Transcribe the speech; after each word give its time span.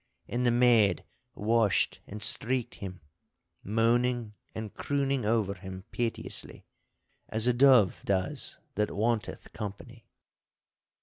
And 0.27 0.47
the 0.47 0.49
maid 0.49 1.03
washed 1.35 1.99
and 2.07 2.21
streeked 2.23 2.73
him, 2.81 3.01
moaning 3.63 4.33
and 4.55 4.73
crooning 4.73 5.25
over 5.25 5.53
him 5.53 5.83
piteously, 5.91 6.65
as 7.29 7.45
a 7.45 7.53
dove 7.53 8.01
does 8.03 8.57
that 8.73 8.89
wanteth 8.89 9.53
company. 9.53 10.07